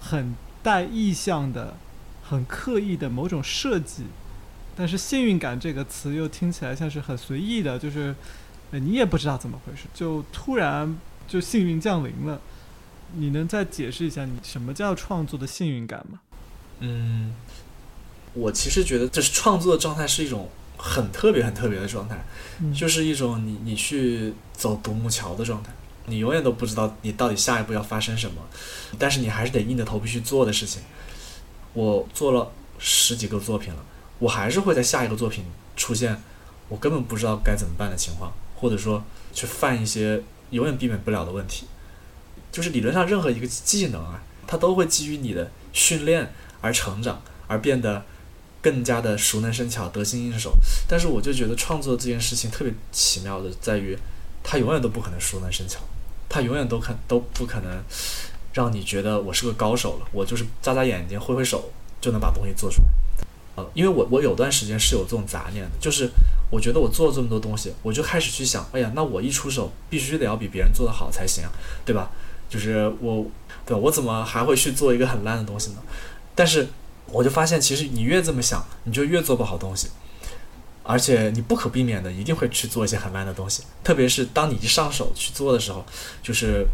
[0.00, 1.76] 很带意向的、
[2.22, 4.02] 很刻意的某种设计。
[4.76, 8.14] 但是“幸运感”这个词又听起来像是很随意的，就是，
[8.70, 10.96] 呃，你也不知道怎么回事，就突然
[11.28, 12.40] 就幸运降临了。
[13.16, 16.18] 你能再解释一下你什么叫创作的幸运感吗？
[16.80, 17.32] 嗯，
[18.32, 22.24] 我其实觉得这是创作的状态是一种很特别、很特别的状态，
[22.74, 25.72] 就是一种你你去走独木桥的状态，
[26.06, 28.42] 你永远都不知道你到底下一步要发生什么，
[28.98, 30.82] 但是你还是得硬着头皮去做的事情。
[31.74, 33.84] 我做了十几个作品了。
[34.18, 35.44] 我还是会在下一个作品
[35.76, 36.22] 出现
[36.68, 41.66] 我根本不知道该怎么办的情况，或者说去犯一些永远避免不了的问题。
[42.50, 48.04] 就是理论上任何一个技能啊，它都会基于你的训练而成长，而变得
[48.62, 50.54] 更加的熟能生巧、得心应手。
[50.88, 53.98] 但是我就觉得创作这件事情特别奇妙的在于，
[54.42, 55.80] 它永远都不可能熟能生巧，
[56.28, 57.82] 它永远都可都不可能
[58.52, 62.88] 让你觉得我是个高手了，我就是眨眨眼睛、挥挥手就能把东西做出来。
[63.56, 66.10] 呃，因为我我有段时间是有这种杂念的，就是
[66.50, 71.44] 我觉得我做了这么多东西，我就开始去想，哎呀，那我一出手必须得要比别人做得好才行，
[71.84, 72.10] 对吧？
[72.48, 73.24] 就是我，
[73.64, 73.76] 对吧？
[73.76, 75.76] 我怎么还会去做一个很烂的东西呢？
[76.34, 76.66] 但是
[77.06, 79.88] 我就发现，其实你越这么想，你就越做不好东西，
[80.82, 85.86] 而且你不可避免的一定会去做一些很烂的东西，特别是当你一上手去做的时候，
[86.24, 86.66] 就是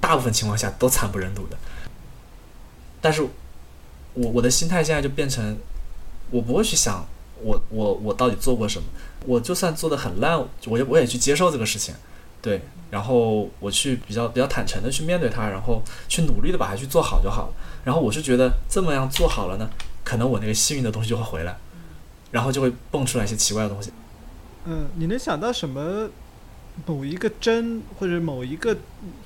[0.00, 1.56] 大部分情况下都惨不忍睹的。
[3.00, 3.22] 但是
[4.14, 5.56] 我我的心态现在就变成。
[6.30, 7.06] 我不会去想
[7.42, 8.88] 我我我到底做过什么，
[9.26, 11.94] 我就算做的很烂，我也我也去接受这个事情，
[12.42, 17.54] 对，然后我去比较比较坦诚的去面对它，然后去努力的把它去做好就好了。
[17.84, 19.68] 然后我是觉得这么样做好了呢，
[20.02, 21.56] 可能我那个幸运的东西就会回来，
[22.30, 23.92] 然后就会蹦出来一些奇怪的东西。
[24.64, 26.08] 嗯，你能想到什么？
[26.84, 28.76] 某一个帧或者某一个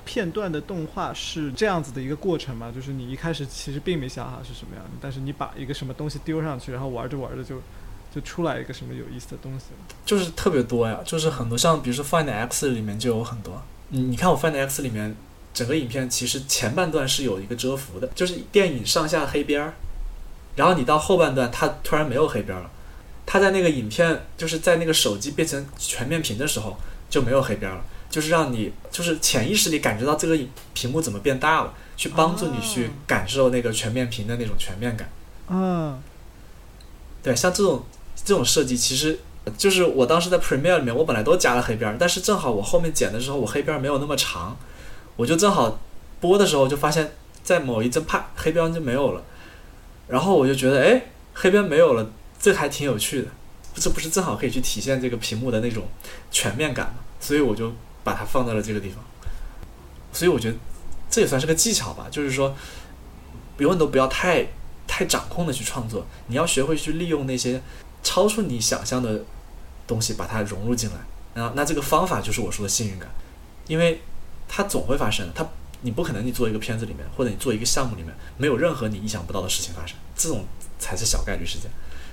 [0.05, 2.71] 片段的动画是这样子的一个过程吗？
[2.73, 7.61] 就是你一开始其实并没想好是什么样的，但是你把一个什么东西丢上去，然后玩着玩着就
[8.15, 9.65] 就出来一个什么有意思的东西
[10.05, 13.61] 就是特别多呀，就是很多像比如说 Find X 里面就有很多。
[13.89, 15.13] 你你看我 Find X 里面
[15.53, 19.73] 整个影片其实前半段是有一个遮幅的，就是电影上下黑边儿，
[20.55, 22.69] 然后你到后半段它突然没有黑边了，
[23.25, 26.77] 它在那个影片就是在那个手机变成全面屏的时候
[27.11, 30.35] 就没有黑边了，就是让你就是潜意识里感觉到这个
[30.73, 35.07] 屏幕怎么变大了，去帮助你去感受那个全面屏的那种全面感。
[35.49, 36.01] 嗯，
[37.21, 37.83] 对，像这种
[38.15, 39.19] 这种设计，其实
[39.57, 44.57] 就是我当时在 Premiere 里面，我本来都加了黑边，但是正好我后面剪的时候，我黑边没有那么长，
[45.17, 45.79] 我就正好
[46.21, 47.11] 播的时候就发现，
[47.43, 49.21] 在某一帧啪黑边就没有了，
[50.07, 51.01] 然后我就觉得，哎，
[51.33, 53.27] 黑边没有了，这还挺有趣的，
[53.75, 55.87] 这不是正好可以去体现这个屏幕的那种
[56.31, 56.95] 全面感吗？
[57.19, 59.03] 所以我就把它放在了这个地方，
[60.11, 60.57] 所以我觉得
[61.09, 62.55] 这也算是个技巧吧，就是说，
[63.57, 64.47] 永远都不要太。
[64.87, 67.61] 太掌控的去创作，你要学会去利用那些
[68.03, 69.23] 超出你想象的
[69.87, 70.95] 东西，把它融入进来。
[71.33, 73.09] 那那这个方法就是我说的幸运感，
[73.67, 74.01] 因为
[74.49, 75.29] 它总会发生。
[75.33, 75.47] 它
[75.79, 80.43] 你不可能你做一个片子里面，或者你做一个项目里面，没有任何你意想不到的事情发生，这种
[80.77, 81.71] 才是小概率事件。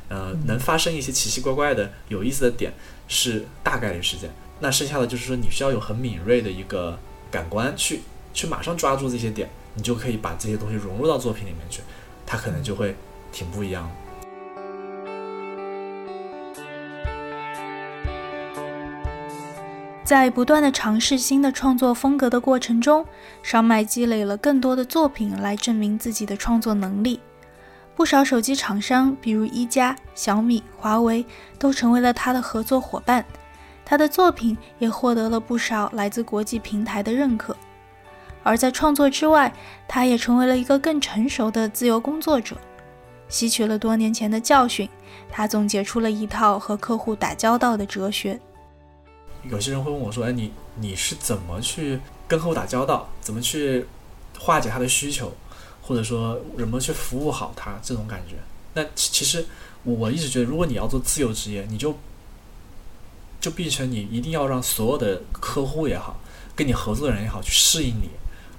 [0.08, 2.72] 呃，能发生一些奇奇怪怪的、有意思的点
[3.06, 4.30] 是大概率事件。
[4.60, 6.98] 那剩下的就是说，你需要有很敏锐的一个
[7.30, 8.00] 感官去
[8.32, 11.82] 去马上抓住这些点，你就可以把这些东西融入到作品里面去。
[12.26, 12.96] 它可能就会
[13.32, 13.88] 挺不一样。
[20.04, 23.04] 在不断的尝试新的创作风格的过程中，
[23.42, 27.20] 烧麦积累了更多的作品来证明自己的创作能力。
[27.98, 31.26] 不少手机厂商，比如一加、小米、华为，
[31.58, 33.24] 都成为了他的合作伙伴。
[33.84, 37.56] 他的作品也获得了不少来自国际平台的认可。
[38.44, 39.52] 而在创作之外，
[39.88, 42.56] 他也成为了一个更成熟的自由工作者。
[43.28, 44.88] 吸取了多年前的教训，
[45.28, 48.38] 他总结出了一套和客户打交道的哲学。
[49.50, 53.08] 有些人会问我说：“哎，你你是怎么去跟客户打交道？
[53.20, 53.84] 怎么去
[54.38, 55.32] 化解他的需求？
[55.88, 57.81] 或者说怎么去服务好他？
[57.83, 58.37] 这种感觉？”
[58.74, 59.46] 那其其实
[59.83, 61.96] 我一直觉得，如果你要做自由职业，你就
[63.40, 66.20] 就变成你一定要让所有的客户也好，
[66.55, 68.11] 跟你合作的人也好，去适应你。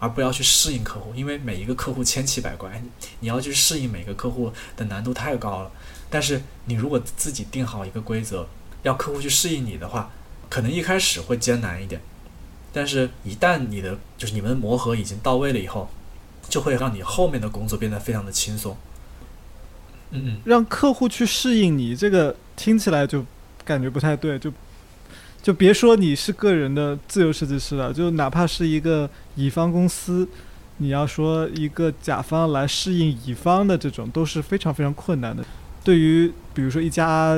[0.01, 2.81] 而不要去适应客户，因为每一个客户千奇百怪，
[3.19, 5.69] 你要去适应每个客户的难度太高了。
[6.09, 8.47] 但是你如果自己定好一个规则，
[8.83, 10.09] 要客户去适应你的话，
[10.49, 11.99] 可能一开始会艰难一点，
[12.71, 15.89] 但是一旦你的就是你们磨合已经到位了以后，
[16.49, 18.75] 就会让你后面的工作变得非常的轻松。
[20.11, 23.23] 嗯嗯，让客户去适应你，这个听起来就
[23.63, 24.51] 感觉不太对，就。
[25.41, 30.27] 就别说你是个人的自由设计师了，就哪怕是一个乙方公司，
[30.79, 35.41] 你要说一个甲方来适应乙方的这种，都是非常非常困难的。
[35.81, 37.37] 对于比如说一家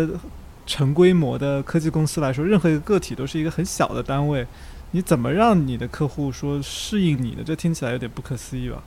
[0.66, 4.48] 成规模的科技公司来说，任何一个个体都是一个很小的单位，
[4.90, 7.44] 你怎么让你的客户说适应你的？
[7.44, 8.82] 这听起来有点不可思议吧？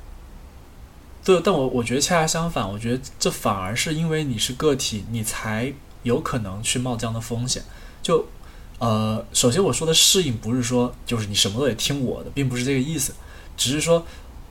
[1.24, 7.62] 对，但我我觉得恰恰相反，我觉得这反而是因为你是个体，你才有可能去冒这样的风险。
[8.02, 8.26] 就
[8.78, 13.14] 呃，首先我说的适应不是说就是你什么都得听我的，并不是这个意思，
[13.56, 14.04] 只是说，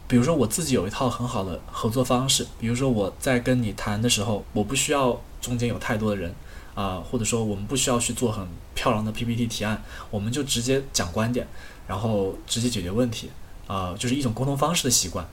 [0.07, 6.33] 比如说我自己有一套很好的合作方式，比如说我在跟你谈的时候，我不需要中间有太多的人
[6.73, 11.47] 啊，或者说我们不需要去做很漂亮的 PPT 提案，我们就直接讲观点，
[11.87, 13.29] 然后直接解决问题
[13.67, 15.23] 啊，就是一种沟通方式的习惯。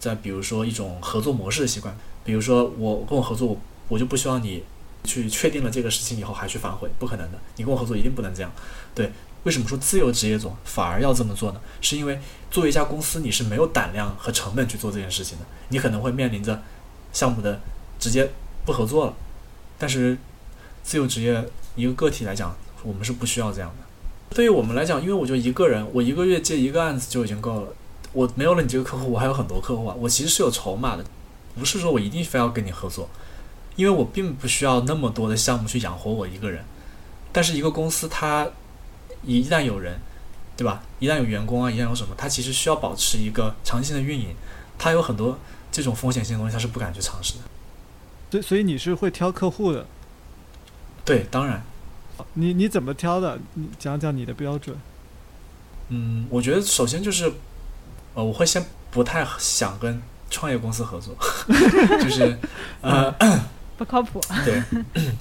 [0.00, 4.64] 再比如说一种合作模式的习惯，比如说我跟我合作，我就不希望你。
[5.02, 7.38] 去确定了这个事情以后还去反悔，不可能的。
[7.56, 8.52] 你跟我合作一定不能这样。
[8.94, 9.10] 对，
[9.44, 11.60] 为什么说自由职业者反而要这么做呢？
[11.80, 15.46] 是因为作为一家公司，你是没有胆量和成本去做这件事情的。
[15.70, 16.62] 你可能会面临着
[17.14, 17.58] 项目的
[17.98, 18.28] 直接
[18.66, 19.14] 不合作了。
[19.78, 20.18] 但是
[20.82, 24.36] 自由职业一个个体来讲，我们是不需要这样的。
[24.36, 27.72] 对于我们来讲，因为我就一个人，我一个月接一个案子就已经够了。
[28.12, 29.94] 我没有了你这个客户，我还有很多客户啊。
[29.98, 31.04] 我其实是有筹码的，
[31.58, 33.08] 不是说我一定非要跟你合作。
[33.76, 36.64] 因为我并不需要那么多的项目去养活我一个人，
[37.32, 38.46] 但是一个公司它
[39.24, 39.98] 一旦有人，
[40.56, 40.82] 对吧？
[40.98, 44.34] 一旦有员工啊，一旦有什么，它其实需要保持一个长期性的运营，
[44.76, 45.38] 它有很多
[45.72, 47.40] 这种风险性的东西，它是不敢去尝试的。
[48.28, 49.86] 对，所以你是会挑客户的。
[51.04, 51.62] 对，当然。
[52.34, 53.38] 你你怎么挑的？
[53.54, 54.76] 你讲讲你的标准。
[55.88, 57.32] 嗯，我觉得首先就是，
[58.14, 60.00] 呃，我会先不太想跟
[60.30, 61.14] 创业公司合作，
[62.02, 62.38] 就是
[62.80, 63.14] 呃。
[63.80, 64.20] 不靠谱。
[64.44, 64.62] 对，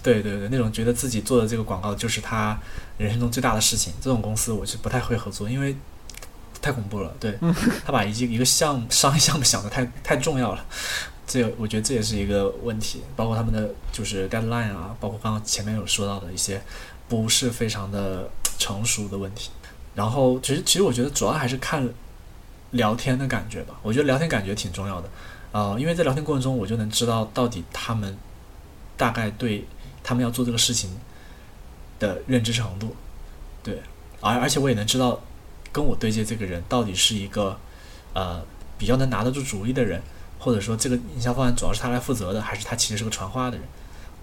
[0.03, 2.59] 对对对，那种觉得自己做的这个广告就是他
[2.97, 5.73] 人生中最大的事情，这种公司我是不太会合作，因为
[6.61, 7.09] 太恐怖了。
[7.21, 7.39] 对
[7.85, 10.65] 他把一一个项目商业项目想的太太重要了，
[11.25, 13.01] 这我觉得这也是一个问题。
[13.15, 16.61] 包括他们的就是 deadline 啊，包括刚刚前面有说到的一些
[17.07, 19.51] 不是非常的成熟的问题。
[19.95, 21.87] 然后其实其实我觉得主要还是看
[22.71, 23.79] 聊天的感觉吧。
[23.81, 25.09] 我觉得聊天感觉挺重要的，
[25.51, 28.17] 呃，因为在聊天过程中，我就能知道到底他们
[28.95, 29.65] 大概对
[30.03, 30.89] 他们要做这个事情
[31.99, 32.95] 的认知程度，
[33.63, 33.81] 对，
[34.21, 35.19] 而而且我也能知道
[35.71, 37.57] 跟我对接这个人到底是一个
[38.13, 38.43] 呃
[38.77, 40.01] 比较能拿得住主意的人，
[40.39, 43.65] 或者说这个营销方案主要是他来负责的，还是他其实是个传话的人。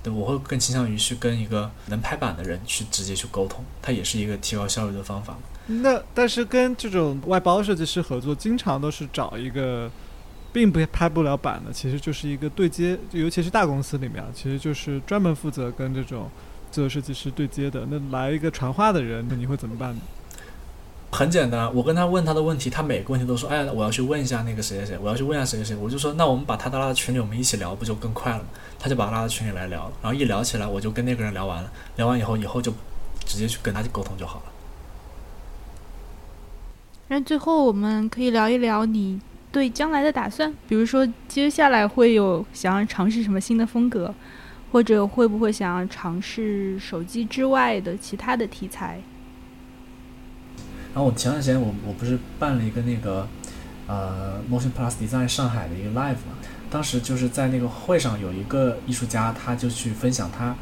[0.03, 5.37] 对，我会更倾向于去跟一个能拍板的人去直接去沟通，它也是一个提高效率的方法。
[5.67, 9.91] 那但是跟这种外包设计师合作，经常都是找一个
[10.53, 16.31] 并不拍不了板的，其实就是一个对接，尤其是大公司里面，其实就是专门负责跟这种
[16.71, 17.87] 自由设计师对接的。
[17.91, 20.01] 那来一个传话的人，那你会怎么办呢？
[21.13, 28.45] 很简单，我跟他问他的问题，他每个问题都说：“哎，我要去问一下那个谁谁谁，我要去问一下谁谁谁。”我就说：“那我们把他拉到群里，我们一起聊，不就更快了吗？”
[28.79, 32.73] 他就把他拉到群里来聊，然后一聊起来，我就跟那个人聊完了，聊完以后，以后就
[33.25, 34.53] 直接去跟他去沟通就好了。
[37.09, 39.21] 那最后我们可以聊一聊你
[39.53, 44.13] 对将来的打算，比如说接下来会有想要尝试什么新的风格，
[44.73, 49.01] 或者会不会想要尝试手机之外的其他的题材？
[50.93, 53.29] 然后我前段时间我我不是办了一个那个
[53.87, 56.35] 呃 Motion Plus Design 上海的一个 live 嘛，
[56.71, 60.57] 当时就是在那个会上有一个艺术家，他就去分享他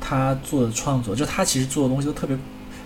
[0.00, 2.36] 他做的创作，就他其实做的东西都特别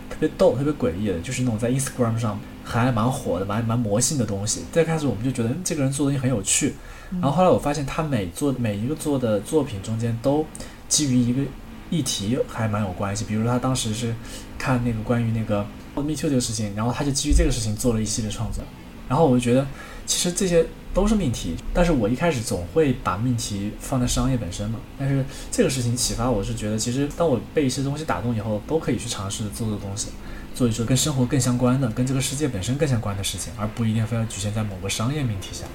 [0.08, 4.64] 特别逗、特别诡异的，就是那种在 Instagram 上还蛮火的、蛮蛮魔性的东西。
[4.72, 6.74] 最开始我们就觉得这个人做的东西很有趣，
[7.12, 10.44] 然后后来我发现他每做每一个做的作品中间都
[10.88, 11.40] 基于一个
[11.88, 14.14] 议题还蛮有关系，比如他当时是
[14.58, 15.64] 看那个关于那个。
[15.96, 18.62] Me Too 这个事情，然后他就基于这个事情做了一系列创作，
[19.08, 19.66] 然后我就觉得
[20.04, 20.62] 其实这些
[20.92, 24.78] 都是命题，但是我一开始总会把命题放在商业本身嘛。
[24.98, 30.08] 但是这个事情启发我是觉得，其实当我被一些东西打动以后，都可以去尝试做做东西，
[30.56, 35.66] 做一做跟生活更相关的、跟这个世界本身更相关的事情，而不一定非要局限在某个商业命题下。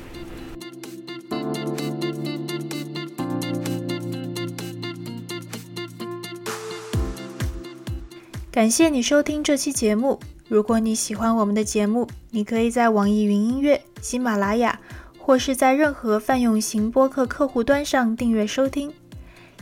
[8.50, 10.20] 感谢你收听这期节目。
[10.48, 14.80] 如果你喜欢我们的节目，你可以在网易云音乐、喜马拉雅，
[15.20, 18.92] 或是在任何泛用型播客客户端上订阅收听。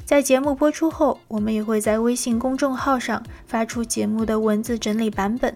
[0.10, 5.56] 在节目播出后，我们也会在微信公众号上发出节目的文字整理版本。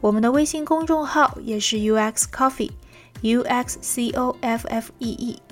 [0.00, 5.42] 我们的微信公众号也是 UX Coffee，U X C O F F E E。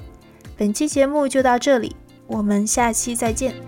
[0.56, 1.96] 本期节目就到这里，
[2.28, 3.67] 我们下期再见。